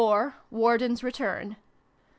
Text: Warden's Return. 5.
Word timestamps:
Warden's 0.49 1.03
Return. 1.03 1.49
5. 1.57 1.57